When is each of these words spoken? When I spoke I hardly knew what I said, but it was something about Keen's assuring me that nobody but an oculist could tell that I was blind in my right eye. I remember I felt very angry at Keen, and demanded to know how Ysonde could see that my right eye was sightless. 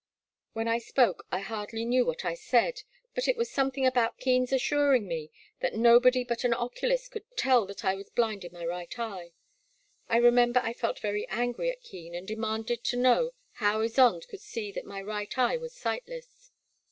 When 0.53 0.67
I 0.67 0.79
spoke 0.79 1.27
I 1.31 1.41
hardly 1.41 1.85
knew 1.85 2.07
what 2.07 2.25
I 2.25 2.33
said, 2.33 2.81
but 3.13 3.27
it 3.27 3.37
was 3.37 3.51
something 3.51 3.85
about 3.85 4.17
Keen's 4.17 4.51
assuring 4.51 5.07
me 5.07 5.29
that 5.59 5.75
nobody 5.75 6.23
but 6.23 6.43
an 6.43 6.55
oculist 6.55 7.11
could 7.11 7.25
tell 7.37 7.67
that 7.67 7.85
I 7.85 7.93
was 7.93 8.09
blind 8.09 8.43
in 8.43 8.51
my 8.51 8.65
right 8.65 8.97
eye. 8.97 9.33
I 10.09 10.17
remember 10.17 10.59
I 10.63 10.73
felt 10.73 10.97
very 10.97 11.27
angry 11.29 11.69
at 11.69 11.83
Keen, 11.83 12.15
and 12.15 12.27
demanded 12.27 12.83
to 12.85 12.97
know 12.97 13.33
how 13.51 13.83
Ysonde 13.83 14.27
could 14.27 14.41
see 14.41 14.71
that 14.71 14.85
my 14.87 15.03
right 15.03 15.37
eye 15.37 15.57
was 15.57 15.75
sightless. 15.75 16.49